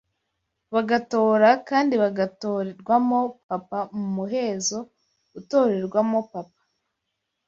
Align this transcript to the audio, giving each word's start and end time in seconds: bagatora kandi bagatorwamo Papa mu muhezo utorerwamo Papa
bagatora 0.73 1.49
kandi 1.69 1.93
bagatorwamo 2.03 3.19
Papa 3.49 3.79
mu 3.97 4.07
muhezo 4.15 4.77
utorerwamo 5.39 6.19
Papa 6.33 6.61